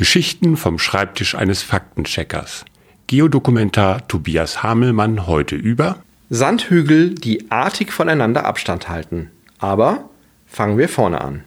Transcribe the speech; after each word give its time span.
Geschichten 0.00 0.56
vom 0.56 0.78
Schreibtisch 0.78 1.34
eines 1.34 1.62
Faktencheckers. 1.62 2.64
Geodokumentar 3.06 4.08
Tobias 4.08 4.62
Hamelmann 4.62 5.26
heute 5.26 5.56
über 5.56 6.02
Sandhügel, 6.30 7.14
die 7.14 7.50
artig 7.50 7.92
voneinander 7.92 8.46
Abstand 8.46 8.88
halten. 8.88 9.30
Aber 9.58 10.08
fangen 10.46 10.78
wir 10.78 10.88
vorne 10.88 11.20
an. 11.20 11.44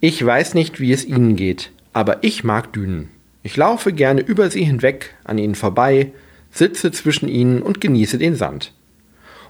Ich 0.00 0.22
weiß 0.22 0.52
nicht, 0.52 0.80
wie 0.80 0.92
es 0.92 1.06
Ihnen 1.06 1.34
geht, 1.34 1.72
aber 1.94 2.22
ich 2.22 2.44
mag 2.44 2.74
Dünen. 2.74 3.08
Ich 3.42 3.56
laufe 3.56 3.94
gerne 3.94 4.20
über 4.20 4.50
sie 4.50 4.64
hinweg, 4.64 5.14
an 5.24 5.38
ihnen 5.38 5.54
vorbei, 5.54 6.12
sitze 6.50 6.92
zwischen 6.92 7.30
ihnen 7.30 7.62
und 7.62 7.80
genieße 7.80 8.18
den 8.18 8.36
Sand. 8.36 8.74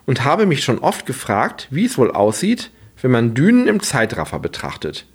Und 0.06 0.22
habe 0.22 0.46
mich 0.46 0.62
schon 0.62 0.79
oft 0.79 1.06
gefragt, 1.06 1.66
wie 1.72 1.86
es 1.86 1.98
wohl 1.98 2.12
aussieht, 2.12 2.70
wenn 3.02 3.11
man 3.11 3.34
Dünen 3.34 3.66
im 3.66 3.82
Zeitraffer 3.82 4.38
betrachtet. 4.38 5.06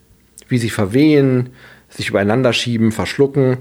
Wie 0.49 0.57
sie 0.57 0.69
verwehen, 0.69 1.51
sich 1.89 2.09
übereinander 2.09 2.53
schieben, 2.53 2.91
verschlucken, 2.91 3.57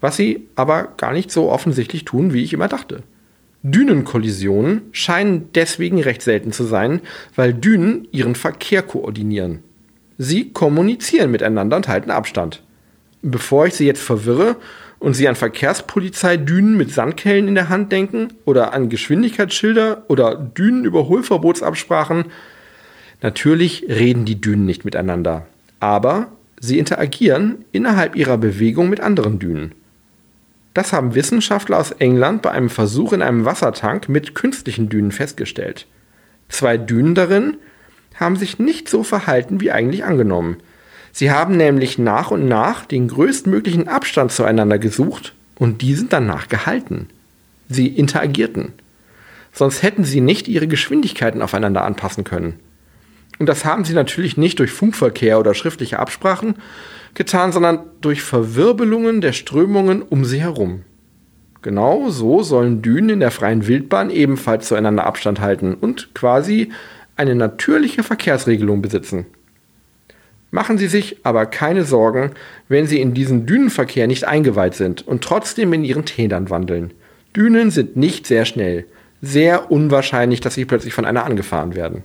was 0.00 0.16
sie 0.16 0.46
aber 0.54 0.92
gar 0.96 1.12
nicht 1.12 1.30
so 1.30 1.50
offensichtlich 1.50 2.04
tun, 2.04 2.32
wie 2.32 2.42
ich 2.42 2.52
immer 2.52 2.68
dachte. 2.68 3.02
Dünenkollisionen 3.62 4.82
scheinen 4.92 5.50
deswegen 5.54 6.00
recht 6.00 6.22
selten 6.22 6.52
zu 6.52 6.64
sein, 6.64 7.00
weil 7.34 7.52
Dünen 7.52 8.06
ihren 8.12 8.34
Verkehr 8.34 8.82
koordinieren. 8.82 9.64
Sie 10.16 10.52
kommunizieren 10.52 11.30
miteinander 11.30 11.76
und 11.76 11.88
halten 11.88 12.10
Abstand. 12.10 12.62
Bevor 13.22 13.66
ich 13.66 13.74
Sie 13.74 13.86
jetzt 13.86 14.02
verwirre 14.02 14.56
und 15.00 15.14
Sie 15.14 15.28
an 15.28 15.34
Verkehrspolizeidünen 15.34 16.76
mit 16.76 16.92
Sandkellen 16.92 17.48
in 17.48 17.56
der 17.56 17.68
Hand 17.68 17.90
denken 17.90 18.28
oder 18.44 18.72
an 18.72 18.88
Geschwindigkeitsschilder 18.88 20.04
oder 20.08 20.36
Dünenüberholverbotsabsprachen, 20.36 22.26
natürlich 23.22 23.86
reden 23.88 24.24
die 24.24 24.40
Dünen 24.40 24.66
nicht 24.66 24.84
miteinander. 24.84 25.46
Aber 25.80 26.28
Sie 26.60 26.78
interagieren 26.78 27.64
innerhalb 27.72 28.16
ihrer 28.16 28.38
Bewegung 28.38 28.88
mit 28.90 29.00
anderen 29.00 29.38
Dünen. 29.38 29.72
Das 30.74 30.92
haben 30.92 31.14
Wissenschaftler 31.14 31.78
aus 31.78 31.92
England 31.92 32.42
bei 32.42 32.50
einem 32.50 32.70
Versuch 32.70 33.12
in 33.12 33.22
einem 33.22 33.44
Wassertank 33.44 34.08
mit 34.08 34.34
künstlichen 34.34 34.88
Dünen 34.88 35.12
festgestellt. 35.12 35.86
Zwei 36.48 36.76
Dünen 36.76 37.14
darin 37.14 37.56
haben 38.14 38.36
sich 38.36 38.58
nicht 38.58 38.88
so 38.88 39.02
verhalten 39.02 39.60
wie 39.60 39.70
eigentlich 39.70 40.04
angenommen. 40.04 40.56
Sie 41.12 41.30
haben 41.30 41.56
nämlich 41.56 41.98
nach 41.98 42.30
und 42.30 42.46
nach 42.46 42.84
den 42.84 43.08
größtmöglichen 43.08 43.88
Abstand 43.88 44.32
zueinander 44.32 44.78
gesucht 44.78 45.34
und 45.56 45.82
diesen 45.82 46.08
danach 46.08 46.48
gehalten. 46.48 47.08
Sie 47.68 47.88
interagierten. 47.88 48.72
Sonst 49.52 49.82
hätten 49.82 50.04
sie 50.04 50.20
nicht 50.20 50.48
ihre 50.48 50.68
Geschwindigkeiten 50.68 51.42
aufeinander 51.42 51.84
anpassen 51.84 52.24
können. 52.24 52.60
Und 53.38 53.48
das 53.48 53.64
haben 53.64 53.84
sie 53.84 53.94
natürlich 53.94 54.36
nicht 54.36 54.58
durch 54.58 54.70
Funkverkehr 54.70 55.38
oder 55.38 55.54
schriftliche 55.54 55.98
Absprachen 55.98 56.56
getan, 57.14 57.52
sondern 57.52 57.80
durch 58.00 58.22
Verwirbelungen 58.22 59.20
der 59.20 59.32
Strömungen 59.32 60.02
um 60.02 60.24
sie 60.24 60.40
herum. 60.40 60.84
Genau 61.62 62.08
so 62.10 62.42
sollen 62.42 62.82
Dünen 62.82 63.10
in 63.10 63.20
der 63.20 63.30
freien 63.30 63.66
Wildbahn 63.66 64.10
ebenfalls 64.10 64.68
zueinander 64.68 65.06
Abstand 65.06 65.40
halten 65.40 65.74
und 65.74 66.14
quasi 66.14 66.70
eine 67.16 67.34
natürliche 67.34 68.04
Verkehrsregelung 68.04 68.80
besitzen. 68.80 69.26
Machen 70.50 70.78
Sie 70.78 70.86
sich 70.86 71.18
aber 71.24 71.44
keine 71.46 71.84
Sorgen, 71.84 72.30
wenn 72.68 72.86
Sie 72.86 73.00
in 73.00 73.12
diesen 73.12 73.44
Dünenverkehr 73.44 74.06
nicht 74.06 74.24
eingeweiht 74.24 74.74
sind 74.74 75.06
und 75.06 75.22
trotzdem 75.22 75.72
in 75.72 75.84
Ihren 75.84 76.06
Tälern 76.06 76.48
wandeln. 76.48 76.94
Dünen 77.36 77.70
sind 77.70 77.96
nicht 77.96 78.26
sehr 78.26 78.44
schnell. 78.44 78.86
Sehr 79.20 79.70
unwahrscheinlich, 79.70 80.40
dass 80.40 80.54
Sie 80.54 80.64
plötzlich 80.64 80.94
von 80.94 81.04
einer 81.04 81.24
angefahren 81.24 81.74
werden. 81.74 82.04